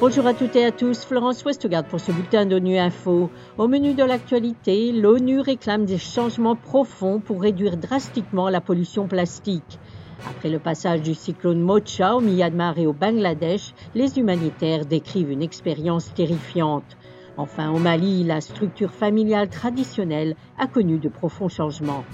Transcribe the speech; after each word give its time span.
Bonjour 0.00 0.28
à 0.28 0.32
toutes 0.34 0.54
et 0.54 0.64
à 0.64 0.70
tous, 0.70 1.04
Florence 1.04 1.44
Westgard 1.44 1.84
pour 1.84 1.98
ce 1.98 2.12
bulletin 2.12 2.46
d'ONU 2.46 2.78
Info. 2.78 3.30
Au 3.58 3.66
menu 3.66 3.94
de 3.94 4.04
l'actualité, 4.04 4.92
l'ONU 4.92 5.40
réclame 5.40 5.86
des 5.86 5.98
changements 5.98 6.54
profonds 6.54 7.18
pour 7.18 7.42
réduire 7.42 7.76
drastiquement 7.76 8.48
la 8.48 8.60
pollution 8.60 9.08
plastique. 9.08 9.80
Après 10.30 10.50
le 10.50 10.60
passage 10.60 11.02
du 11.02 11.14
cyclone 11.14 11.60
Mocha 11.60 12.14
au 12.14 12.20
Myanmar 12.20 12.78
et 12.78 12.86
au 12.86 12.92
Bangladesh, 12.92 13.74
les 13.96 14.20
humanitaires 14.20 14.86
décrivent 14.86 15.32
une 15.32 15.42
expérience 15.42 16.14
terrifiante. 16.14 16.96
Enfin, 17.36 17.70
au 17.70 17.78
Mali, 17.78 18.22
la 18.22 18.40
structure 18.40 18.92
familiale 18.92 19.48
traditionnelle 19.48 20.36
a 20.58 20.68
connu 20.68 20.98
de 20.98 21.08
profonds 21.08 21.48
changements. 21.48 22.04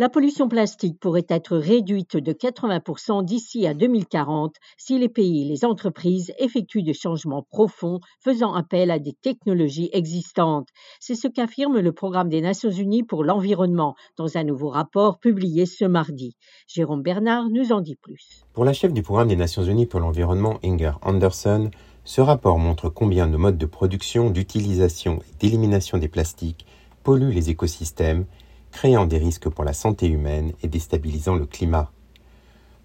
La 0.00 0.08
pollution 0.08 0.48
plastique 0.48 1.00
pourrait 1.00 1.26
être 1.28 1.56
réduite 1.56 2.16
de 2.16 2.32
80% 2.32 3.24
d'ici 3.24 3.66
à 3.66 3.74
2040 3.74 4.54
si 4.76 4.96
les 4.96 5.08
pays 5.08 5.42
et 5.42 5.48
les 5.48 5.64
entreprises 5.64 6.32
effectuent 6.38 6.84
des 6.84 6.94
changements 6.94 7.44
profonds 7.50 7.98
faisant 8.20 8.54
appel 8.54 8.92
à 8.92 9.00
des 9.00 9.14
technologies 9.14 9.90
existantes. 9.92 10.68
C'est 11.00 11.16
ce 11.16 11.26
qu'affirme 11.26 11.80
le 11.80 11.90
Programme 11.90 12.28
des 12.28 12.40
Nations 12.40 12.70
Unies 12.70 13.02
pour 13.02 13.24
l'environnement 13.24 13.96
dans 14.16 14.36
un 14.36 14.44
nouveau 14.44 14.68
rapport 14.68 15.18
publié 15.18 15.66
ce 15.66 15.84
mardi. 15.84 16.36
Jérôme 16.68 17.02
Bernard 17.02 17.48
nous 17.50 17.72
en 17.72 17.80
dit 17.80 17.96
plus. 17.96 18.44
Pour 18.52 18.64
la 18.64 18.74
chef 18.74 18.92
du 18.92 19.02
Programme 19.02 19.26
des 19.26 19.34
Nations 19.34 19.64
Unies 19.64 19.86
pour 19.86 19.98
l'environnement, 19.98 20.60
Inger 20.64 20.92
Anderson, 21.02 21.72
ce 22.04 22.20
rapport 22.20 22.60
montre 22.60 22.88
combien 22.88 23.26
nos 23.26 23.38
modes 23.38 23.58
de 23.58 23.66
production, 23.66 24.30
d'utilisation 24.30 25.18
et 25.22 25.38
d'élimination 25.40 25.98
des 25.98 26.06
plastiques 26.06 26.66
polluent 27.02 27.32
les 27.32 27.50
écosystèmes 27.50 28.26
créant 28.72 29.06
des 29.06 29.18
risques 29.18 29.48
pour 29.48 29.64
la 29.64 29.72
santé 29.72 30.06
humaine 30.08 30.52
et 30.62 30.68
déstabilisant 30.68 31.34
le 31.34 31.46
climat. 31.46 31.90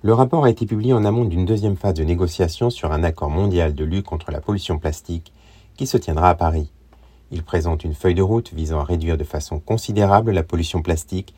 Le 0.01 0.13
rapport 0.13 0.43
a 0.43 0.49
été 0.49 0.65
publié 0.65 0.93
en 0.93 1.05
amont 1.05 1.25
d'une 1.25 1.45
deuxième 1.45 1.77
phase 1.77 1.93
de 1.93 2.03
négociation 2.03 2.69
sur 2.69 2.91
un 2.91 3.03
accord 3.03 3.29
mondial 3.29 3.73
de 3.73 3.85
lutte 3.85 4.05
contre 4.05 4.31
la 4.31 4.41
pollution 4.41 4.77
plastique 4.77 5.31
qui 5.77 5.87
se 5.87 5.97
tiendra 5.97 6.29
à 6.29 6.35
Paris. 6.35 6.71
Il 7.31 7.43
présente 7.43 7.83
une 7.83 7.95
feuille 7.95 8.13
de 8.13 8.21
route 8.21 8.53
visant 8.53 8.79
à 8.79 8.83
réduire 8.83 9.17
de 9.17 9.23
façon 9.23 9.59
considérable 9.59 10.31
la 10.31 10.43
pollution 10.43 10.81
plastique 10.81 11.33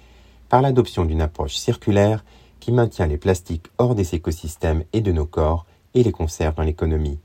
par 0.50 0.62
l'adoption 0.62 1.06
d'une 1.06 1.22
approche 1.22 1.56
circulaire 1.56 2.26
qui 2.60 2.72
maintient 2.72 3.08
les 3.08 3.18
plastiques 3.18 3.68
hors 3.78 3.94
des 3.94 4.16
écosystèmes 4.16 4.84
et 4.94 5.02
de 5.02 5.12
nos 5.12 5.26
corps 5.26 5.66
et 5.94 6.04
les 6.04 6.12
conserve 6.12 6.56
dans 6.56 6.64
l'économie. 6.64 7.20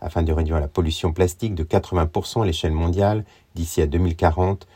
Afin 0.00 0.22
de 0.22 0.32
réduire 0.32 0.60
la 0.60 0.68
pollution 0.68 1.12
plastique 1.12 1.54
de 1.54 1.64
80% 1.64 2.42
à 2.42 2.46
l'échelle 2.46 2.72
mondiale 2.72 3.24
d'ici 3.54 3.82
à 3.82 3.86
2040, 3.86 4.66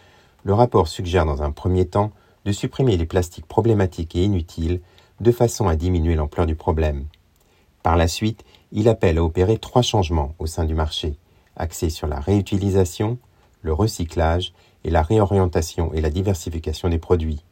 le 0.44 0.54
rapport 0.54 0.88
suggère 0.88 1.26
dans 1.26 1.42
un 1.42 1.50
premier 1.50 1.86
temps 1.86 2.12
de 2.44 2.52
supprimer 2.52 2.96
les 2.96 3.06
plastiques 3.06 3.46
problématiques 3.46 4.16
et 4.16 4.24
inutiles 4.24 4.80
de 5.20 5.32
façon 5.32 5.68
à 5.68 5.76
diminuer 5.76 6.14
l'ampleur 6.14 6.46
du 6.46 6.56
problème. 6.56 7.06
Par 7.82 7.96
la 7.96 8.08
suite, 8.08 8.44
il 8.72 8.88
appelle 8.88 9.18
à 9.18 9.24
opérer 9.24 9.58
trois 9.58 9.82
changements 9.82 10.34
au 10.38 10.46
sein 10.46 10.64
du 10.64 10.74
marché, 10.74 11.16
axés 11.56 11.90
sur 11.90 12.06
la 12.06 12.20
réutilisation, 12.20 13.18
le 13.62 13.72
recyclage 13.72 14.52
et 14.84 14.90
la 14.90 15.02
réorientation 15.02 15.92
et 15.92 16.00
la 16.00 16.10
diversification 16.10 16.88
des 16.88 16.98
produits. 16.98 17.44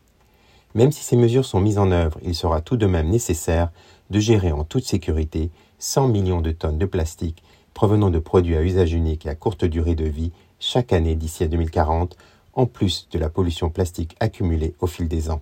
Même 0.75 0.93
si 0.93 1.03
ces 1.03 1.17
mesures 1.17 1.45
sont 1.45 1.61
mises 1.61 1.79
en 1.79 1.91
œuvre, 1.91 2.19
il 2.23 2.35
sera 2.35 2.61
tout 2.61 2.77
de 2.77 2.87
même 2.87 3.09
nécessaire 3.09 3.71
de 4.11 4.21
gérer 4.21 4.53
en 4.53 4.65
toute 4.65 4.85
sécurité 4.85 5.51
100 5.79 6.09
millions 6.09 6.41
de 6.41 6.53
tonnes 6.53 6.79
de 6.79 6.87
plastique 6.87 7.43
provenant 7.75 8.11
de 8.11 8.19
produits 8.19 8.57
à 8.57 8.63
usage 8.63 8.93
unique 8.93 9.27
et 9.27 9.29
à 9.29 9.35
courte 9.35 9.65
durée 9.65 9.95
de 9.95 10.05
vie 10.05 10.33
chaque 10.59 10.93
année 10.93 11.15
d'ici 11.15 11.45
à 11.45 11.49
2040 11.49 12.17
en 12.59 12.67
plus 12.67 13.09
de 13.13 13.19
la 13.21 13.31
pollution 13.31 13.71
plastique 13.71 14.17
accumulée 14.19 14.75
au 14.81 14.89
fil 14.89 15.09
des 15.09 15.31
ans. 15.31 15.41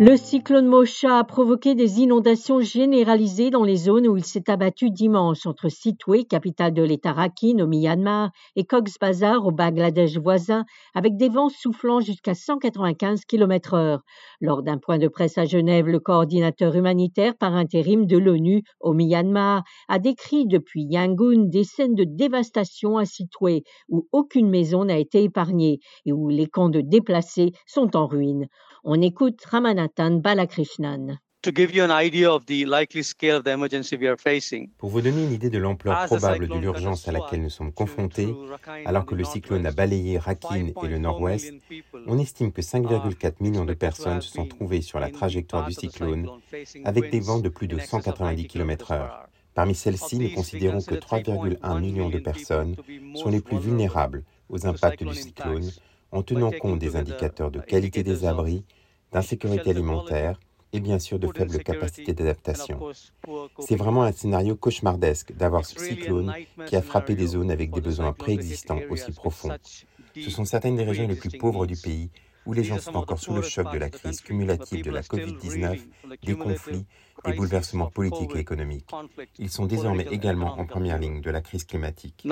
Le 0.00 0.16
cyclone 0.16 0.66
Mocha 0.66 1.20
a 1.20 1.24
provoqué 1.24 1.76
des 1.76 2.00
inondations 2.00 2.58
généralisées 2.58 3.50
dans 3.50 3.62
les 3.62 3.76
zones 3.76 4.08
où 4.08 4.16
il 4.16 4.24
s'est 4.24 4.50
abattu 4.50 4.90
dimanche 4.90 5.46
entre 5.46 5.68
Sitwe, 5.68 6.24
capitale 6.28 6.74
de 6.74 6.82
l'État 6.82 7.12
Rakhine 7.12 7.62
au 7.62 7.68
Myanmar, 7.68 8.30
et 8.56 8.64
Cox's 8.64 8.98
Bazar 8.98 9.46
au 9.46 9.52
Bangladesh 9.52 10.18
voisin, 10.18 10.64
avec 10.94 11.16
des 11.16 11.28
vents 11.28 11.48
soufflant 11.48 12.00
jusqu'à 12.00 12.34
195 12.34 13.24
km/h. 13.24 14.00
Lors 14.40 14.64
d'un 14.64 14.78
point 14.78 14.98
de 14.98 15.06
presse 15.06 15.38
à 15.38 15.44
Genève, 15.44 15.86
le 15.86 16.00
coordinateur 16.00 16.74
humanitaire 16.74 17.36
par 17.36 17.54
intérim 17.54 18.06
de 18.06 18.18
l'ONU 18.18 18.64
au 18.80 18.94
Myanmar 18.94 19.62
a 19.88 19.98
décrit 20.00 20.48
depuis 20.48 20.82
Yangon 20.82 21.44
des 21.44 21.62
scènes 21.62 21.94
de 21.94 22.04
dévastation 22.04 22.98
à 22.98 23.04
Sitwe, 23.04 23.62
où 23.88 24.08
aucune 24.10 24.50
maison 24.50 24.86
n'a 24.86 24.98
été 24.98 25.22
épargnée 25.22 25.78
et 26.04 26.12
où 26.12 26.30
les 26.30 26.46
camps 26.46 26.68
de 26.68 26.80
déplacés 26.80 27.52
sont 27.64 27.96
en 27.96 28.08
ruine. 28.08 28.48
On 28.86 29.00
écoute 29.00 29.42
Ramanathan 29.46 30.20
Balakrishnan. 30.20 31.16
Pour 34.78 34.90
vous 34.90 35.00
donner 35.00 35.24
une 35.24 35.32
idée 35.32 35.48
de 35.48 35.56
l'ampleur 35.56 36.04
probable 36.04 36.48
de 36.48 36.58
l'urgence 36.58 37.08
à 37.08 37.12
laquelle 37.12 37.40
nous 37.40 37.48
sommes 37.48 37.72
confrontés, 37.72 38.34
alors 38.84 39.06
que 39.06 39.14
le 39.14 39.24
cyclone 39.24 39.64
a 39.64 39.72
balayé 39.72 40.18
Rakhine 40.18 40.74
et 40.82 40.86
le 40.86 40.98
nord-ouest, 40.98 41.54
on 42.06 42.18
estime 42.18 42.52
que 42.52 42.60
5,4 42.60 43.36
millions 43.40 43.64
de 43.64 43.72
personnes 43.72 44.20
se 44.20 44.30
sont 44.30 44.46
trouvées 44.46 44.82
sur 44.82 45.00
la 45.00 45.10
trajectoire 45.10 45.66
du 45.66 45.72
cyclone 45.72 46.28
avec 46.84 47.10
des 47.10 47.20
vents 47.20 47.40
de 47.40 47.48
plus 47.48 47.68
de 47.68 47.78
190 47.78 48.46
km/h. 48.48 49.08
Parmi 49.54 49.74
celles-ci, 49.74 50.18
nous 50.18 50.30
considérons 50.34 50.82
que 50.82 50.94
3,1 50.94 51.80
millions 51.80 52.10
de 52.10 52.18
personnes 52.18 52.76
sont 53.14 53.30
les 53.30 53.40
plus 53.40 53.58
vulnérables 53.58 54.24
aux 54.50 54.66
impacts 54.66 55.04
du 55.04 55.14
cyclone 55.14 55.70
en 56.14 56.22
tenant 56.22 56.52
compte 56.52 56.78
des 56.78 56.96
indicateurs 56.96 57.50
de 57.50 57.60
qualité 57.60 58.02
des 58.02 58.24
abris, 58.24 58.64
d'insécurité 59.12 59.70
alimentaire 59.70 60.38
et 60.72 60.80
bien 60.80 60.98
sûr 60.98 61.18
de 61.18 61.28
faibles 61.28 61.62
capacités 61.62 62.14
d'adaptation. 62.14 62.80
C'est 63.58 63.76
vraiment 63.76 64.04
un 64.04 64.12
scénario 64.12 64.56
cauchemardesque 64.56 65.32
d'avoir 65.32 65.64
ce 65.64 65.78
cyclone 65.78 66.32
qui 66.66 66.76
a 66.76 66.82
frappé 66.82 67.14
des 67.14 67.28
zones 67.28 67.50
avec 67.50 67.70
des 67.70 67.80
besoins 67.80 68.12
préexistants 68.12 68.80
aussi 68.90 69.12
profonds. 69.12 69.56
Ce 70.14 70.30
sont 70.30 70.44
certaines 70.44 70.76
des 70.76 70.84
régions 70.84 71.08
les 71.08 71.16
plus 71.16 71.30
pauvres 71.30 71.66
du 71.66 71.76
pays 71.76 72.10
où 72.46 72.52
les 72.52 72.64
gens 72.64 72.78
sont 72.78 72.96
encore 72.96 73.18
sous 73.18 73.34
le 73.34 73.42
choc 73.42 73.72
de 73.72 73.78
la 73.78 73.90
crise 73.90 74.20
cumulative 74.20 74.84
de 74.84 74.90
la 74.90 75.00
COVID-19, 75.00 75.80
des 76.22 76.36
conflits, 76.36 76.86
des 77.24 77.32
bouleversements 77.32 77.90
politiques 77.90 78.36
et 78.36 78.40
économiques. 78.40 78.90
Ils 79.38 79.50
sont 79.50 79.66
désormais 79.66 80.06
également 80.10 80.58
en 80.58 80.66
première 80.66 80.98
ligne 80.98 81.20
de 81.20 81.30
la 81.30 81.40
crise 81.40 81.64
climatique. 81.64 82.22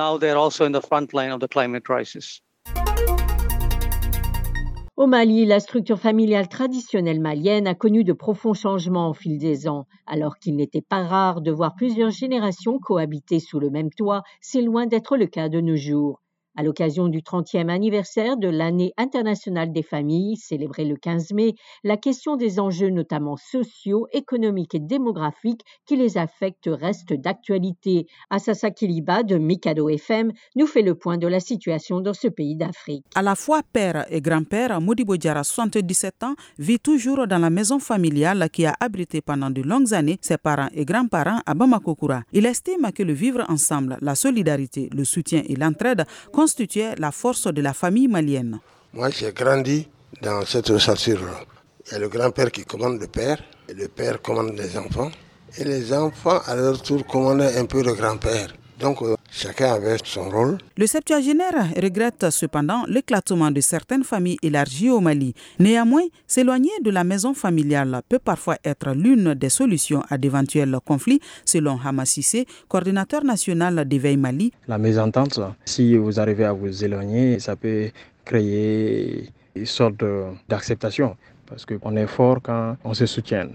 Au 5.02 5.08
Mali, 5.08 5.46
la 5.46 5.58
structure 5.58 5.98
familiale 5.98 6.46
traditionnelle 6.46 7.18
malienne 7.18 7.66
a 7.66 7.74
connu 7.74 8.04
de 8.04 8.12
profonds 8.12 8.54
changements 8.54 9.10
au 9.10 9.14
fil 9.14 9.36
des 9.36 9.66
ans. 9.66 9.88
Alors 10.06 10.38
qu'il 10.38 10.54
n'était 10.54 10.80
pas 10.80 11.02
rare 11.02 11.40
de 11.40 11.50
voir 11.50 11.74
plusieurs 11.74 12.12
générations 12.12 12.78
cohabiter 12.78 13.40
sous 13.40 13.58
le 13.58 13.68
même 13.68 13.90
toit, 13.90 14.22
c'est 14.40 14.62
loin 14.62 14.86
d'être 14.86 15.16
le 15.16 15.26
cas 15.26 15.48
de 15.48 15.60
nos 15.60 15.74
jours. 15.74 16.22
À 16.54 16.62
l'occasion 16.62 17.08
du 17.08 17.20
30e 17.20 17.70
anniversaire 17.70 18.36
de 18.36 18.46
l'année 18.48 18.92
internationale 18.98 19.72
des 19.72 19.82
familles, 19.82 20.36
célébrée 20.36 20.84
le 20.84 20.96
15 20.96 21.32
mai, 21.32 21.54
la 21.82 21.96
question 21.96 22.36
des 22.36 22.60
enjeux 22.60 22.90
notamment 22.90 23.38
sociaux, 23.38 24.06
économiques 24.12 24.74
et 24.74 24.78
démographiques 24.78 25.62
qui 25.86 25.96
les 25.96 26.18
affectent 26.18 26.68
reste 26.70 27.14
d'actualité. 27.14 28.06
Assasa 28.28 28.70
Kiliba 28.70 29.22
de 29.22 29.38
Mikado 29.38 29.88
FM 29.88 30.30
nous 30.54 30.66
fait 30.66 30.82
le 30.82 30.94
point 30.94 31.16
de 31.16 31.26
la 31.26 31.40
situation 31.40 32.02
dans 32.02 32.12
ce 32.12 32.28
pays 32.28 32.54
d'Afrique. 32.54 33.06
À 33.14 33.22
la 33.22 33.34
fois 33.34 33.62
père 33.72 34.04
et 34.10 34.20
grand-père, 34.20 34.78
Modibo 34.78 35.16
Diara, 35.16 35.44
77 35.44 36.22
ans, 36.22 36.34
vit 36.58 36.78
toujours 36.78 37.26
dans 37.26 37.38
la 37.38 37.48
maison 37.48 37.78
familiale 37.78 38.50
qui 38.52 38.66
a 38.66 38.74
abrité 38.78 39.22
pendant 39.22 39.48
de 39.48 39.62
longues 39.62 39.94
années 39.94 40.18
ses 40.20 40.36
parents 40.36 40.68
et 40.74 40.84
grands-parents 40.84 41.40
à 41.46 41.54
Bamakokura. 41.54 42.24
Il 42.34 42.44
estime 42.44 42.92
que 42.94 43.02
le 43.02 43.14
vivre 43.14 43.42
ensemble, 43.48 43.96
la 44.02 44.14
solidarité, 44.14 44.90
le 44.94 45.04
soutien 45.04 45.42
et 45.48 45.56
l'entraide 45.56 46.04
constituait 46.42 46.96
la 46.98 47.12
force 47.12 47.46
de 47.46 47.62
la 47.62 47.72
famille 47.72 48.08
malienne. 48.08 48.58
Moi, 48.94 49.10
j'ai 49.10 49.32
grandi 49.32 49.78
dans 50.20 50.44
cette 50.44 50.70
ossature-là. 50.70 51.38
Il 51.86 51.92
y 51.92 51.94
a 51.94 51.98
le 52.00 52.08
grand-père 52.08 52.50
qui 52.50 52.64
commande 52.64 52.98
le 53.00 53.06
père, 53.06 53.38
et 53.68 53.74
le 53.74 53.86
père 53.86 54.20
commande 54.20 54.52
les 54.62 54.76
enfants, 54.76 55.12
et 55.56 55.62
les 55.62 55.92
enfants, 55.92 56.40
à 56.50 56.56
leur 56.56 56.82
tour, 56.82 57.06
commandaient 57.06 57.56
un 57.62 57.66
peu 57.66 57.80
le 57.84 57.94
grand-père. 57.94 58.48
Donc, 58.80 59.02
euh, 59.02 59.14
chacun 59.42 59.72
avait 59.72 59.96
son 60.04 60.30
rôle. 60.30 60.58
Le 60.76 60.86
septuagénaire 60.86 61.68
regrette 61.76 62.30
cependant 62.30 62.84
l'éclatement 62.86 63.50
de 63.50 63.60
certaines 63.60 64.04
familles 64.04 64.38
élargies 64.42 64.90
au 64.90 65.00
Mali. 65.00 65.34
Néanmoins, 65.58 66.04
s'éloigner 66.26 66.70
de 66.82 66.90
la 66.90 67.02
maison 67.02 67.34
familiale 67.34 68.02
peut 68.08 68.20
parfois 68.20 68.56
être 68.64 68.90
l'une 68.92 69.34
des 69.34 69.48
solutions 69.48 70.02
à 70.08 70.16
d'éventuels 70.16 70.76
conflits, 70.84 71.20
selon 71.44 71.78
Hamassissé, 71.84 72.46
coordinateur 72.68 73.24
national 73.24 73.84
d'Éveil 73.86 74.16
Mali. 74.16 74.52
La 74.68 74.78
mésentente, 74.78 75.40
si 75.64 75.96
vous 75.96 76.20
arrivez 76.20 76.44
à 76.44 76.52
vous 76.52 76.84
éloigner, 76.84 77.40
ça 77.40 77.56
peut 77.56 77.90
créer 78.24 79.28
une 79.56 79.66
sorte 79.66 80.04
d'acceptation, 80.48 81.16
parce 81.46 81.66
qu'on 81.66 81.96
est 81.96 82.06
fort 82.06 82.38
quand 82.42 82.76
on 82.84 82.94
se 82.94 83.06
soutient. 83.06 83.48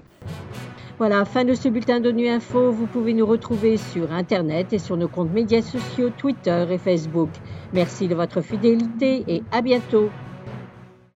Voilà, 0.99 1.25
fin 1.25 1.43
de 1.45 1.53
ce 1.55 1.69
bulletin 1.69 1.99
d'ONU 1.99 2.27
Info. 2.27 2.71
Vous 2.71 2.87
pouvez 2.87 3.13
nous 3.13 3.25
retrouver 3.25 3.77
sur 3.77 4.11
Internet 4.11 4.73
et 4.73 4.79
sur 4.79 4.97
nos 4.97 5.09
comptes 5.09 5.31
médias 5.31 5.61
sociaux 5.61 6.09
Twitter 6.11 6.65
et 6.71 6.77
Facebook. 6.79 7.37
Merci 7.71 8.07
de 8.07 8.15
votre 8.15 8.41
fidélité 8.41 9.23
et 9.35 9.45
à 9.51 9.61
bientôt. 9.61 10.15